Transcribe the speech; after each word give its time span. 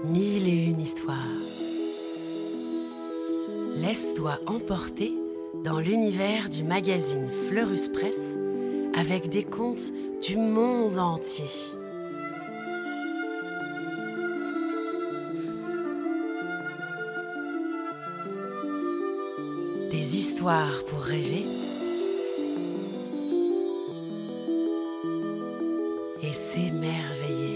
Mille 0.00 0.48
et 0.48 0.64
une 0.64 0.80
histoires. 0.80 1.16
Laisse-toi 3.76 4.38
emporter 4.46 5.12
dans 5.64 5.78
l'univers 5.78 6.48
du 6.48 6.64
magazine 6.64 7.28
Fleurus 7.48 7.88
Press 7.88 8.36
avec 8.94 9.28
des 9.28 9.44
contes 9.44 9.92
du 10.26 10.36
monde 10.36 10.98
entier. 10.98 11.44
Des 19.92 20.16
histoires 20.16 20.82
pour 20.88 21.00
rêver 21.00 21.44
et 26.22 26.32
s'émerveiller. 26.32 27.51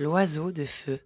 L'oiseau 0.00 0.50
de 0.50 0.64
feu. 0.64 0.98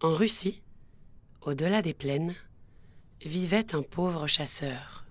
En 0.00 0.12
Russie, 0.12 0.62
au-delà 1.40 1.82
des 1.82 1.92
plaines, 1.92 2.36
vivait 3.24 3.74
un 3.74 3.82
pauvre 3.82 4.28
chasseur. 4.28 5.04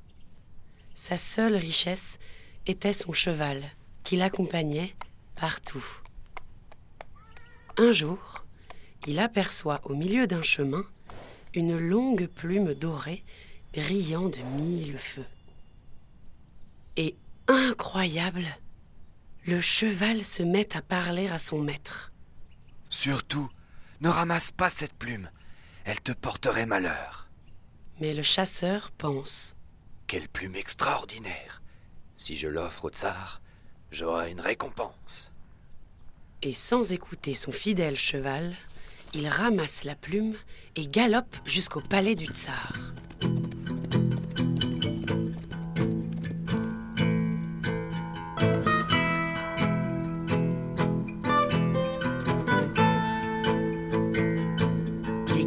Sa 0.96 1.18
seule 1.18 1.58
richesse 1.58 2.20
était 2.68 2.94
son 2.94 3.12
cheval, 3.12 3.66
qui 4.06 4.16
l'accompagnait 4.16 4.96
partout. 5.36 5.86
Un 7.78 7.92
jour, 7.92 8.46
il 9.08 9.20
aperçoit 9.20 9.82
au 9.84 9.94
milieu 9.94 10.26
d'un 10.26 10.42
chemin 10.42 10.86
une 11.54 11.78
longue 11.78 12.28
plume 12.28 12.74
dorée 12.74 13.26
brillant 13.74 14.30
de 14.30 14.40
mille 14.56 14.98
feux. 14.98 15.28
Et 16.96 17.14
incroyable, 17.50 18.46
le 19.46 19.60
cheval 19.60 20.24
se 20.24 20.44
met 20.44 20.78
à 20.78 20.82
parler 20.82 21.28
à 21.28 21.40
son 21.40 21.62
maître. 21.62 22.14
Surtout, 22.90 23.50
ne 24.02 24.10
ramasse 24.10 24.52
pas 24.52 24.70
cette 24.70 24.94
plume. 24.94 25.30
Elle 25.86 26.02
te 26.02 26.12
porterait 26.12 26.66
malheur. 26.66 27.28
Mais 28.00 28.14
le 28.14 28.24
chasseur 28.24 28.92
pense. 28.92 29.56
Quelle 30.06 30.30
plume 30.30 30.56
extraordinaire. 30.56 31.62
Si 32.18 32.38
je 32.38 32.48
l'offre 32.48 32.86
au 32.86 32.90
tsar, 32.90 33.42
j'aurai 33.92 34.32
une 34.32 34.42
récompense. 34.42 35.32
Et 36.42 36.54
sans 36.54 36.92
écouter 36.92 37.34
son 37.34 37.52
fidèle 37.52 37.98
cheval, 37.98 38.56
il 39.14 39.28
ramasse 39.28 39.84
la 39.84 39.96
plume 39.96 40.36
et 40.76 40.88
galope 40.88 41.36
jusqu'au 41.46 41.82
palais 41.82 42.16
du 42.16 42.26
tsar. 42.28 42.74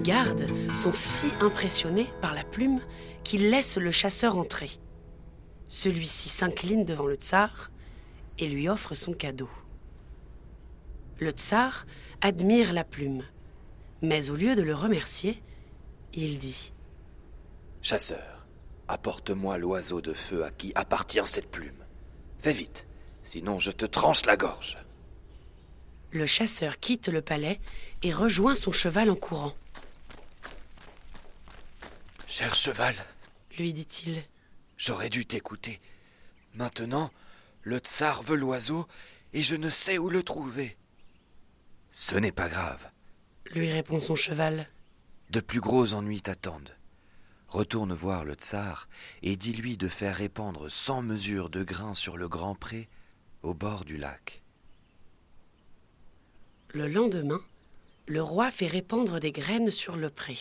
Gardes 0.00 0.46
sont 0.74 0.92
si 0.92 1.26
impressionnés 1.40 2.08
par 2.20 2.34
la 2.34 2.44
plume 2.44 2.80
qu'ils 3.24 3.50
laissent 3.50 3.76
le 3.76 3.92
chasseur 3.92 4.38
entrer. 4.38 4.70
Celui-ci 5.68 6.28
s'incline 6.28 6.84
devant 6.84 7.06
le 7.06 7.14
tsar 7.14 7.70
et 8.38 8.48
lui 8.48 8.68
offre 8.68 8.94
son 8.94 9.12
cadeau. 9.12 9.50
Le 11.18 11.30
tsar 11.30 11.86
admire 12.22 12.72
la 12.72 12.84
plume, 12.84 13.22
mais 14.02 14.30
au 14.30 14.36
lieu 14.36 14.56
de 14.56 14.62
le 14.62 14.74
remercier, 14.74 15.42
il 16.14 16.38
dit 16.38 16.72
Chasseur, 17.82 18.46
apporte-moi 18.88 19.58
l'oiseau 19.58 20.00
de 20.00 20.14
feu 20.14 20.44
à 20.44 20.50
qui 20.50 20.72
appartient 20.74 21.24
cette 21.24 21.50
plume. 21.50 21.84
Fais 22.38 22.52
vite, 22.52 22.86
sinon 23.22 23.58
je 23.58 23.70
te 23.70 23.84
tranche 23.84 24.24
la 24.26 24.36
gorge. 24.36 24.78
Le 26.10 26.26
chasseur 26.26 26.80
quitte 26.80 27.08
le 27.08 27.22
palais 27.22 27.60
et 28.02 28.12
rejoint 28.12 28.54
son 28.54 28.72
cheval 28.72 29.10
en 29.10 29.14
courant. 29.14 29.54
Cher 32.30 32.54
cheval, 32.54 32.94
Lui 33.58 33.72
dit-il, 33.72 34.22
j'aurais 34.76 35.10
dû 35.10 35.26
t'écouter. 35.26 35.80
Maintenant, 36.54 37.10
le 37.62 37.78
tsar 37.78 38.22
veut 38.22 38.36
l'oiseau 38.36 38.86
et 39.32 39.42
je 39.42 39.56
ne 39.56 39.68
sais 39.68 39.98
où 39.98 40.08
le 40.08 40.22
trouver. 40.22 40.76
Ce 41.92 42.14
n'est 42.14 42.30
pas 42.30 42.48
grave. 42.48 42.88
lui 43.46 43.68
répond 43.72 43.98
son 43.98 44.14
cheval. 44.14 44.68
De 45.30 45.40
plus 45.40 45.60
gros 45.60 45.92
ennuis 45.92 46.22
t'attendent. 46.22 46.76
Retourne 47.48 47.92
voir 47.92 48.24
le 48.24 48.34
tsar 48.34 48.88
et 49.22 49.36
dis-lui 49.36 49.76
de 49.76 49.88
faire 49.88 50.14
répandre 50.14 50.70
cent 50.70 51.02
mesures 51.02 51.50
de 51.50 51.64
grains 51.64 51.96
sur 51.96 52.16
le 52.16 52.28
grand 52.28 52.54
pré 52.54 52.88
au 53.42 53.54
bord 53.54 53.84
du 53.84 53.96
lac. 53.96 54.44
Le 56.74 56.86
lendemain, 56.86 57.40
le 58.06 58.22
roi 58.22 58.52
fait 58.52 58.68
répandre 58.68 59.18
des 59.18 59.32
graines 59.32 59.72
sur 59.72 59.96
le 59.96 60.10
pré. 60.10 60.38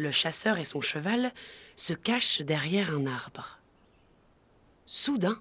Le 0.00 0.10
chasseur 0.10 0.58
et 0.58 0.64
son 0.64 0.80
cheval 0.80 1.30
se 1.76 1.92
cachent 1.92 2.40
derrière 2.40 2.94
un 2.94 3.04
arbre. 3.04 3.58
Soudain, 4.86 5.36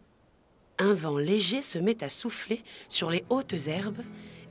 un 0.80 0.92
vent 0.92 1.18
léger 1.18 1.62
se 1.62 1.80
met 1.80 2.04
à 2.04 2.10
souffler 2.10 2.62
sur 2.90 3.10
les 3.10 3.24
hautes 3.30 3.68
herbes 3.68 4.02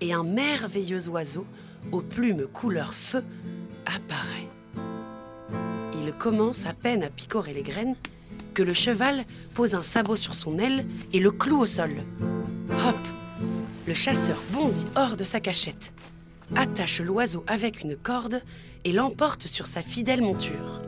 et 0.00 0.14
un 0.14 0.22
merveilleux 0.22 1.10
oiseau 1.10 1.46
aux 1.92 2.00
plumes 2.00 2.46
couleur 2.46 2.94
feu 2.94 3.22
apparaît. 3.84 4.48
Il 5.92 6.14
commence 6.14 6.64
à 6.64 6.72
peine 6.72 7.02
à 7.02 7.10
picorer 7.10 7.52
les 7.52 7.62
graines 7.62 7.96
que 8.54 8.62
le 8.62 8.72
cheval 8.72 9.26
pose 9.52 9.74
un 9.74 9.82
sabot 9.82 10.16
sur 10.16 10.34
son 10.34 10.58
aile 10.58 10.86
et 11.12 11.20
le 11.20 11.32
cloue 11.32 11.60
au 11.60 11.66
sol. 11.66 12.02
Hop 12.70 13.08
Le 13.86 13.92
chasseur 13.92 14.42
bondit 14.52 14.86
hors 14.96 15.18
de 15.18 15.24
sa 15.24 15.40
cachette, 15.40 15.92
attache 16.56 17.02
l'oiseau 17.02 17.44
avec 17.46 17.82
une 17.82 17.94
corde 17.94 18.40
et 18.88 18.92
l'emporte 18.92 19.46
sur 19.46 19.66
sa 19.66 19.82
fidèle 19.82 20.22
monture. 20.22 20.80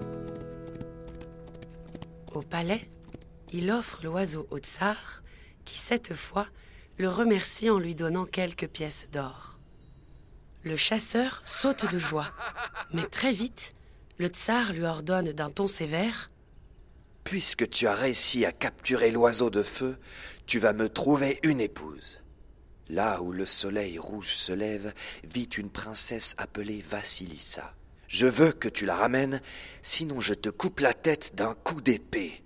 Au 2.33 2.41
palais, 2.41 2.81
il 3.53 3.71
offre 3.71 4.01
l'oiseau 4.03 4.47
au 4.51 4.57
tsar, 4.57 5.23
qui 5.67 5.77
cette 5.77 6.15
fois 6.15 6.47
le 6.97 7.11
remercie 7.11 7.69
en 7.69 7.79
lui 7.79 7.95
donnant 7.95 8.25
quelques 8.25 8.69
pièces 8.69 9.09
d'or. 9.13 9.59
Le 10.63 10.77
chasseur 10.77 11.43
saute 11.45 11.93
de 11.93 11.99
joie, 11.99 12.33
mais 12.95 13.05
très 13.05 13.33
vite, 13.33 13.75
le 14.17 14.29
tsar 14.29 14.73
lui 14.73 14.85
ordonne 14.85 15.33
d'un 15.33 15.51
ton 15.51 15.69
sévère 15.69 16.31
Puisque 17.25 17.69
tu 17.69 17.87
as 17.87 17.95
réussi 17.95 18.47
à 18.47 18.53
capturer 18.53 19.11
l'oiseau 19.11 19.51
de 19.51 19.63
feu, 19.63 19.99
tu 20.47 20.59
vas 20.59 20.73
me 20.73 20.89
trouver 20.89 21.39
une 21.43 21.61
épouse. 21.61 22.23
Là 22.89 23.21
où 23.21 23.31
le 23.31 23.45
soleil 23.45 23.99
rouge 23.99 24.33
se 24.33 24.53
lève, 24.53 24.95
vit 25.23 25.51
une 25.59 25.69
princesse 25.69 26.35
appelée 26.39 26.81
Vassilissa. 26.81 27.75
Je 28.11 28.27
veux 28.27 28.51
que 28.51 28.69
tu 28.69 28.87
la 28.87 28.97
ramènes, 28.97 29.41
sinon 29.83 30.21
je 30.21 30.35
te 30.35 30.49
coupe 30.49 30.81
la 30.81 30.93
tête 30.93 31.37
d'un 31.37 31.55
coup 31.55 31.81
d'épée. 31.81 32.43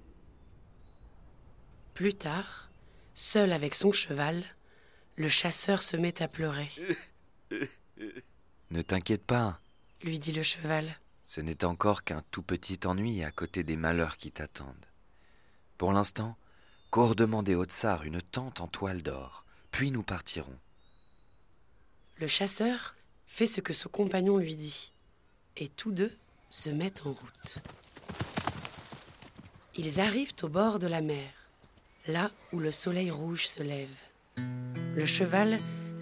Plus 1.95 2.13
tard, 2.13 2.71
seul 3.15 3.51
avec 3.51 3.75
son 3.75 3.91
cheval, 3.91 4.45
le 5.17 5.31
chasseur 5.31 5.83
se 5.83 5.97
met 5.97 6.21
à 6.21 6.29
pleurer. 6.29 6.69
Ne 8.71 8.83
t'inquiète 8.83 9.25
pas, 9.25 9.59
Lui 10.03 10.19
dit 10.19 10.33
le 10.33 10.43
cheval. 10.43 10.99
ce 11.23 11.41
n'est 11.41 11.65
encore 11.65 12.05
qu'un 12.05 12.21
tout 12.31 12.43
petit 12.43 12.81
ennui 12.85 13.25
à 13.25 13.31
côté 13.31 13.65
des 13.65 13.77
malheurs 13.77 14.19
qui 14.19 14.33
t'attendent. 14.33 14.87
Pour 15.79 15.95
l'instant, 15.95 16.37
cours 16.91 17.15
demander 17.17 17.55
au 17.55 17.65
tsar 17.65 18.03
une 18.03 18.21
tente 18.21 18.61
en 18.61 18.69
toile 18.69 19.03
d'or, 19.03 19.47
puis 19.71 19.91
nous 19.91 20.03
partirons. 20.03 20.59
Le 22.17 22.27
chasseur 22.27 22.97
fait 23.27 23.47
ce 23.47 23.63
que 23.63 23.73
son 23.73 23.89
compagnon 23.89 24.37
lui 24.37 24.57
dit, 24.57 24.93
et 25.57 25.69
tous 25.69 25.93
deux 25.93 26.13
se 26.51 26.71
mettent 26.71 27.07
en 27.07 27.13
route. 27.13 27.59
Ils 29.77 30.01
arrivent 30.01 30.35
au 30.43 30.49
bord 30.49 30.79
de 30.79 30.87
la 30.87 31.01
mer, 31.01 31.31
là 32.07 32.31
où 32.53 32.61
le 32.61 32.71
soleil 32.71 33.11
rouge 33.11 33.47
se 33.47 33.63
lève. 33.63 33.89
Le 34.95 35.07
cheval 35.07 35.59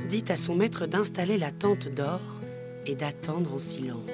dit 0.09 0.25
à 0.29 0.37
son 0.37 0.55
maître 0.55 0.87
d'installer 0.87 1.39
la 1.39 1.51
tente 1.51 1.89
d'or 1.89 2.21
et 2.87 2.95
d'attendre 2.95 3.55
en 3.55 3.59
silence. 3.59 4.11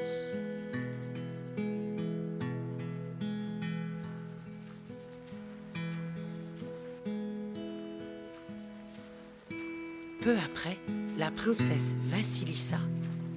Peu 10.21 10.37
après, 10.45 10.77
la 11.17 11.31
princesse 11.31 11.97
Vassilissa 12.11 12.81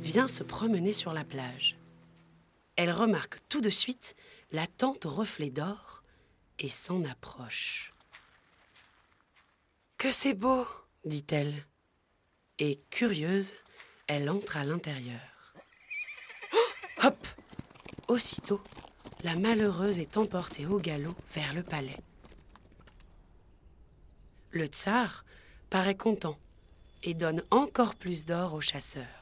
vient 0.01 0.27
se 0.27 0.43
promener 0.43 0.91
sur 0.91 1.13
la 1.13 1.23
plage. 1.23 1.80
Elle 2.75 2.91
remarque 2.91 3.37
tout 3.49 3.61
de 3.61 3.69
suite 3.69 4.15
la 4.51 4.67
tente 4.67 5.05
aux 5.05 5.11
reflets 5.11 5.49
d'or 5.49 6.03
et 6.59 6.69
s'en 6.69 7.03
approche. 7.05 7.93
Que 9.97 10.11
c'est 10.11 10.33
beau, 10.33 10.65
dit-elle. 11.05 11.65
Et 12.59 12.81
curieuse, 12.89 13.53
elle 14.07 14.29
entre 14.29 14.57
à 14.57 14.63
l'intérieur. 14.63 15.53
Oh 16.53 16.57
Hop 17.03 17.27
Aussitôt, 18.07 18.61
la 19.23 19.35
malheureuse 19.35 19.99
est 19.99 20.17
emportée 20.17 20.65
au 20.65 20.77
galop 20.77 21.15
vers 21.33 21.53
le 21.53 21.63
palais. 21.63 21.99
Le 24.51 24.65
tsar 24.65 25.23
paraît 25.69 25.95
content 25.95 26.37
et 27.03 27.13
donne 27.13 27.43
encore 27.51 27.95
plus 27.95 28.25
d'or 28.25 28.53
au 28.53 28.61
chasseur. 28.61 29.20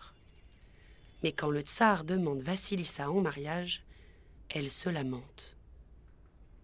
Mais 1.24 1.31
quand 1.31 1.50
le 1.50 1.62
tsar 1.62 2.04
demande 2.04 2.42
Vassilissa 2.42 3.10
en 3.10 3.21
mariage, 3.21 3.83
elle 4.50 4.69
se 4.69 4.89
lamente. 4.89 5.57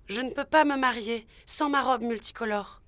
Je 0.08 0.22
ne 0.22 0.32
peux 0.32 0.46
pas 0.46 0.64
me 0.64 0.78
marier 0.78 1.28
sans 1.46 1.70
ma 1.70 1.82
robe 1.82 2.04
multicolore. 2.04 2.82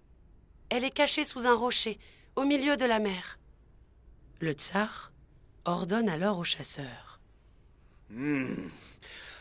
Elle 0.70 0.84
est 0.84 0.92
cachée 0.92 1.24
sous 1.24 1.48
un 1.48 1.56
rocher, 1.56 2.00
au 2.36 2.46
milieu 2.46 2.78
de 2.78 2.86
la 2.86 3.00
mer. 3.00 3.40
Le 4.40 4.52
tsar 4.52 5.12
ordonne 5.66 6.10
alors 6.10 6.40
au 6.40 6.44
chasseur. 6.44 7.20
Hmm. 8.10 8.70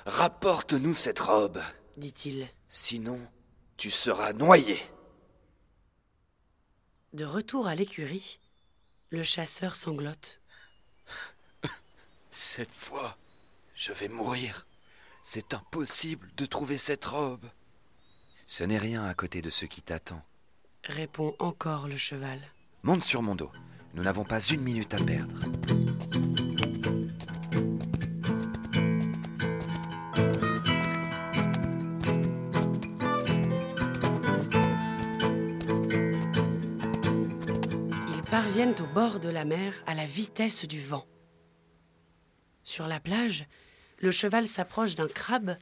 Rapporte-nous 0.06 0.94
cette 0.94 1.18
robe, 1.18 1.60
dit-il. 1.96 2.48
Sinon, 2.68 3.20
tu 3.76 3.90
seras 3.90 4.32
noyé. 4.32 4.80
De 7.12 7.24
retour 7.24 7.66
à 7.66 7.74
l'écurie, 7.74 8.40
le 9.10 9.22
chasseur 9.22 9.76
sanglote. 9.76 10.40
Cette 12.38 12.70
fois, 12.70 13.16
je 13.74 13.94
vais 13.94 14.08
mourir. 14.08 14.66
C'est 15.22 15.54
impossible 15.54 16.30
de 16.36 16.44
trouver 16.44 16.76
cette 16.76 17.06
robe. 17.06 17.46
Ce 18.46 18.62
n'est 18.62 18.76
rien 18.76 19.06
à 19.06 19.14
côté 19.14 19.40
de 19.40 19.48
ce 19.48 19.64
qui 19.64 19.80
t'attend, 19.80 20.22
répond 20.84 21.34
encore 21.38 21.88
le 21.88 21.96
cheval. 21.96 22.38
Monte 22.82 23.04
sur 23.04 23.22
mon 23.22 23.36
dos. 23.36 23.50
Nous 23.94 24.02
n'avons 24.02 24.24
pas 24.24 24.40
une 24.40 24.60
minute 24.60 24.92
à 24.92 24.98
perdre. 24.98 25.40
parviennent 38.30 38.74
au 38.80 38.94
bord 38.94 39.20
de 39.20 39.30
la 39.30 39.46
mer 39.46 39.72
à 39.86 39.94
la 39.94 40.04
vitesse 40.04 40.66
du 40.66 40.82
vent. 40.84 41.06
Sur 42.76 42.88
la 42.88 43.00
plage, 43.00 43.46
le 44.00 44.10
cheval 44.10 44.46
s'approche 44.46 44.94
d'un 44.96 45.08
crabe 45.08 45.56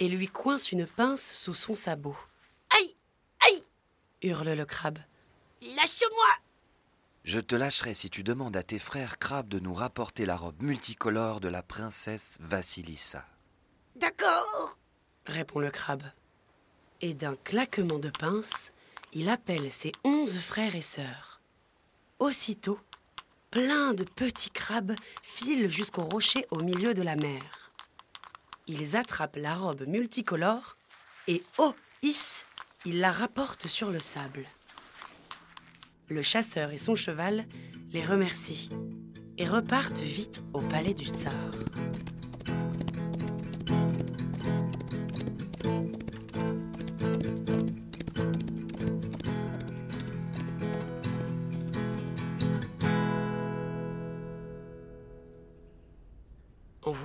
et 0.00 0.08
lui 0.08 0.26
coince 0.26 0.72
une 0.72 0.84
pince 0.84 1.32
sous 1.32 1.54
son 1.54 1.76
sabot. 1.76 2.16
Aïe 2.76 2.96
Aïe 3.46 3.62
hurle 4.20 4.52
le 4.52 4.64
crabe. 4.64 4.98
Lâche-moi 5.62 6.26
Je 7.22 7.38
te 7.38 7.54
lâcherai 7.54 7.94
si 7.94 8.10
tu 8.10 8.24
demandes 8.24 8.56
à 8.56 8.64
tes 8.64 8.80
frères 8.80 9.20
crabes 9.20 9.46
de 9.46 9.60
nous 9.60 9.74
rapporter 9.74 10.26
la 10.26 10.34
robe 10.34 10.60
multicolore 10.60 11.38
de 11.38 11.46
la 11.46 11.62
princesse 11.62 12.36
Vassilissa. 12.40 13.24
D'accord 13.94 14.76
répond 15.26 15.60
le 15.60 15.70
crabe. 15.70 16.02
Et 17.00 17.14
d'un 17.14 17.36
claquement 17.36 18.00
de 18.00 18.10
pince, 18.10 18.72
il 19.12 19.28
appelle 19.28 19.70
ses 19.70 19.92
onze 20.02 20.40
frères 20.40 20.74
et 20.74 20.80
sœurs. 20.80 21.40
Aussitôt, 22.18 22.80
plein 23.50 23.94
de 23.94 24.04
petits 24.04 24.50
crabes 24.50 24.94
filent 25.22 25.70
jusqu'au 25.70 26.02
rocher 26.02 26.46
au 26.50 26.60
milieu 26.60 26.94
de 26.94 27.02
la 27.02 27.16
mer. 27.16 27.72
Ils 28.66 28.96
attrapent 28.96 29.36
la 29.36 29.54
robe 29.54 29.86
multicolore 29.86 30.76
et, 31.28 31.42
oh, 31.58 31.74
hiss, 32.02 32.46
ils 32.84 33.00
la 33.00 33.12
rapportent 33.12 33.66
sur 33.66 33.90
le 33.90 34.00
sable. 34.00 34.46
Le 36.08 36.22
chasseur 36.22 36.70
et 36.70 36.78
son 36.78 36.94
cheval 36.94 37.46
les 37.92 38.02
remercient 38.02 38.70
et 39.38 39.46
repartent 39.46 40.00
vite 40.00 40.42
au 40.52 40.60
palais 40.60 40.94
du 40.94 41.06
tsar. 41.06 41.32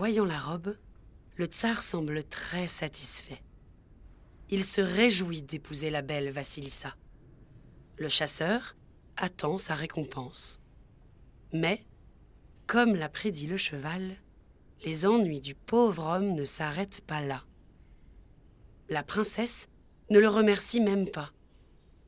Voyant 0.02 0.26
la 0.26 0.40
robe, 0.40 0.76
le 1.36 1.46
tsar 1.46 1.84
semble 1.84 2.24
très 2.24 2.66
satisfait. 2.66 3.44
Il 4.50 4.66
se 4.66 4.82
réjouit 4.82 5.44
d'épouser 5.44 5.92
la 5.92 6.02
belle 6.02 6.32
Vassilissa. 6.32 6.96
Le 7.98 8.10
chasseur 8.10 8.76
attend 9.16 9.60
sa 9.60 9.76
récompense. 9.76 10.60
Mais, 11.54 11.86
comme 12.66 12.96
l'a 12.96 13.10
prédit 13.10 13.46
le 13.46 13.58
cheval, 13.58 14.18
les 14.84 15.06
ennuis 15.06 15.40
du 15.40 15.54
pauvre 15.54 16.08
homme 16.08 16.34
ne 16.34 16.46
s'arrêtent 16.46 17.02
pas 17.02 17.22
là. 17.22 17.44
La 18.90 19.04
princesse 19.04 19.68
ne 20.10 20.18
le 20.18 20.30
remercie 20.30 20.82
même 20.82 21.12
pas. 21.12 21.32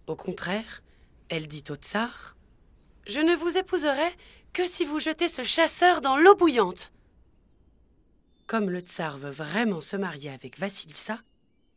Au 0.07 0.15
contraire, 0.15 0.81
elle 1.29 1.45
dit 1.45 1.65
au 1.69 1.75
tsar 1.75 2.37
Je 3.05 3.19
ne 3.19 3.35
vous 3.35 3.55
épouserai 3.55 4.17
que 4.51 4.65
si 4.65 4.83
vous 4.83 4.97
jetez 4.99 5.27
ce 5.27 5.43
chasseur 5.43 6.01
dans 6.01 6.17
l'eau 6.17 6.35
bouillante. 6.35 6.91
Comme 8.47 8.69
le 8.69 8.81
tsar 8.81 9.17
veut 9.17 9.29
vraiment 9.29 9.81
se 9.81 9.95
marier 9.95 10.29
avec 10.29 10.59
Vassilissa, 10.59 11.19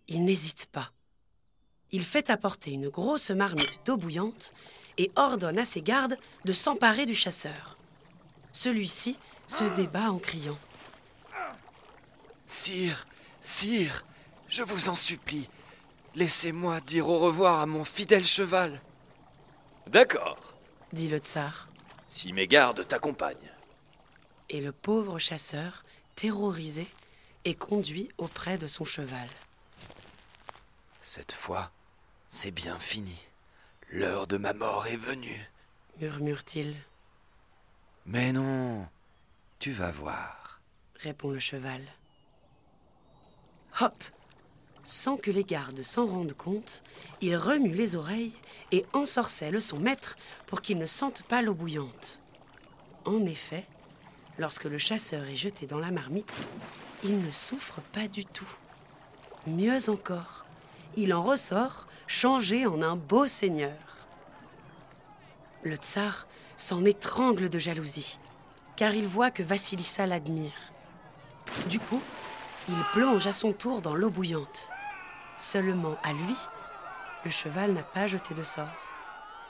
il 0.09 0.25
n'hésite 0.25 0.67
pas. 0.67 0.93
Il 1.93 2.05
fait 2.05 2.31
apporter 2.31 2.73
une 2.73 2.89
grosse 2.89 3.31
marmite 3.31 3.81
d'eau 3.87 3.97
bouillante 3.97 4.53
et 4.99 5.11
ordonne 5.17 5.59
à 5.59 5.65
ses 5.65 5.83
gardes 5.83 6.17
de 6.45 6.53
s'emparer 6.53 7.07
du 7.07 7.15
chasseur. 7.15 7.77
Celui-ci 8.53 9.19
se 9.47 9.65
débat 9.77 10.11
en 10.11 10.19
criant. 10.19 10.59
Sire, 12.47 13.07
sire, 13.41 14.05
je 14.49 14.63
vous 14.63 14.89
en 14.89 14.95
supplie, 14.95 15.49
laissez-moi 16.15 16.81
dire 16.81 17.09
au 17.09 17.19
revoir 17.19 17.61
à 17.61 17.67
mon 17.67 17.85
fidèle 17.85 18.25
cheval. 18.25 18.81
D'accord, 19.87 20.55
dit 20.93 21.09
le 21.09 21.19
tsar. 21.19 21.69
Si 22.09 22.33
mes 22.33 22.47
gardes 22.47 22.87
t'accompagnent. 22.87 23.53
Et 24.49 24.61
le 24.61 24.73
pauvre 24.73 25.19
chasseur 25.19 25.85
terrorisé, 26.17 26.89
et 27.45 27.55
conduit 27.55 28.11
auprès 28.19 28.59
de 28.59 28.67
son 28.67 28.85
cheval. 28.85 29.29
Cette 31.01 31.31
fois, 31.31 31.71
c'est 32.29 32.51
bien 32.51 32.79
fini. 32.79 33.29
L'heure 33.89 34.27
de 34.27 34.37
ma 34.37 34.53
mort 34.53 34.89
est 34.89 34.97
venue, 34.97 35.49
murmure-t-il. 36.01 36.75
Mais 38.05 38.33
non, 38.33 38.87
tu 39.61 39.71
vas 39.71 39.93
voir, 39.93 40.61
répond 40.97 41.31
le 41.31 41.39
cheval. 41.39 41.83
Hop 43.81 44.03
Sans 44.83 45.17
que 45.17 45.31
les 45.31 45.45
gardes 45.45 45.83
s'en 45.85 46.07
rendent 46.07 46.37
compte, 46.37 46.83
il 47.21 47.37
remue 47.37 47.75
les 47.75 47.95
oreilles 47.95 48.35
et 48.73 48.85
ensorcelle 48.93 49.63
son 49.63 49.79
maître 49.79 50.17
pour 50.47 50.63
qu'il 50.63 50.79
ne 50.79 50.87
sente 50.87 51.23
pas 51.23 51.43
l'eau 51.43 51.55
bouillante. 51.55 52.23
En 53.05 53.25
effet, 53.25 53.65
Lorsque 54.39 54.65
le 54.65 54.79
chasseur 54.79 55.25
est 55.25 55.37
jeté 55.37 55.67
dans 55.67 55.79
la 55.79 55.91
marmite, 55.91 56.33
il 57.03 57.25
ne 57.25 57.31
souffre 57.31 57.81
pas 57.93 58.07
du 58.07 58.27
tout. 58.27 58.49
Mieux 59.47 59.89
encore, 59.89 60.45
il 60.97 61.15
en 61.15 61.23
ressort 61.23 61.87
changé 62.07 62.67
en 62.67 62.83
un 62.83 62.97
beau 62.97 63.27
seigneur. 63.27 63.79
Le 65.63 65.77
tsar 65.77 66.27
s'en 66.57 66.85
étrangle 66.85 67.49
de 67.49 67.59
jalousie, 67.59 68.19
car 68.77 68.95
il 68.95 69.07
voit 69.07 69.31
que 69.31 69.43
Vassilissa 69.43 70.07
l'admire. 70.07 70.53
Du 71.69 71.81
coup, 71.81 72.03
il 72.69 72.83
plonge 72.93 73.27
à 73.27 73.33
son 73.33 73.53
tour 73.53 73.81
dans 73.81 73.95
l'eau 73.95 74.11
bouillante. 74.11 74.69
Seulement 75.39 75.97
à 76.03 76.13
lui, 76.13 76.37
le 77.25 77.31
cheval 77.31 77.73
n'a 77.73 77.83
pas 77.83 78.07
jeté 78.07 78.35
de 78.35 78.43
sort. 78.43 78.67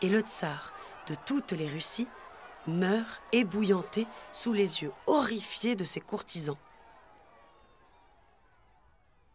Et 0.02 0.08
le 0.08 0.20
tsar, 0.20 0.72
de 1.08 1.16
toutes 1.26 1.52
les 1.52 1.68
Russies, 1.68 2.08
meurt 2.66 3.23
ébouillanté 3.32 4.06
sous 4.32 4.52
les 4.52 4.82
yeux 4.82 4.92
horrifiés 5.06 5.76
de 5.76 5.85
ses 5.85 6.00
courtisans. 6.00 6.58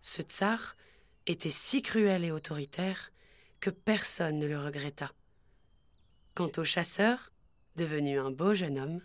Ce 0.01 0.21
tsar 0.21 0.75
était 1.27 1.51
si 1.51 1.81
cruel 1.81 2.25
et 2.25 2.31
autoritaire 2.31 3.11
que 3.59 3.69
personne 3.69 4.39
ne 4.39 4.47
le 4.47 4.59
regretta. 4.59 5.11
Quant 6.33 6.51
au 6.57 6.63
chasseur, 6.63 7.31
devenu 7.75 8.19
un 8.19 8.31
beau 8.31 8.53
jeune 8.53 8.79
homme, 8.79 9.01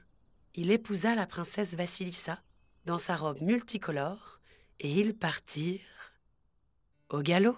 il 0.54 0.71
épousa 0.71 1.14
la 1.14 1.26
princesse 1.26 1.75
Vassilissa 1.75 2.42
dans 2.87 2.99
sa 2.99 3.16
robe 3.16 3.42
multicolore 3.42 4.40
et 4.80 4.90
ils 4.90 5.14
partirent 5.14 6.12
au 7.11 7.21
galop. 7.21 7.56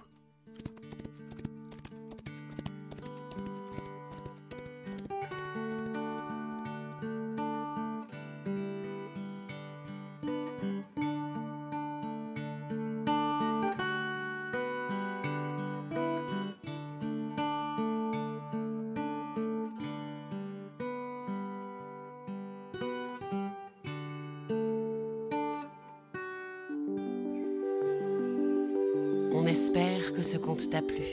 On 29.41 29.47
espère 29.47 30.15
que 30.17 30.23
ce 30.23 30.37
conte 30.37 30.69
t'a 30.69 30.83
plu 30.83 31.05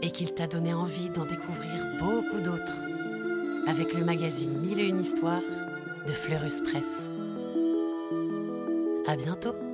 et 0.00 0.10
qu'il 0.10 0.32
t'a 0.32 0.46
donné 0.46 0.72
envie 0.72 1.10
d'en 1.10 1.26
découvrir 1.26 1.84
beaucoup 2.00 2.42
d'autres 2.42 2.78
avec 3.66 3.92
le 3.92 4.06
magazine 4.06 4.58
Mille 4.58 4.80
et 4.80 4.86
une 4.86 5.02
histoires 5.02 5.42
de 6.06 6.12
Fleurus 6.12 6.62
Press. 6.62 7.10
À 9.06 9.16
bientôt! 9.16 9.67